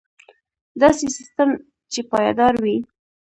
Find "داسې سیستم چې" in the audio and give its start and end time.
0.81-2.01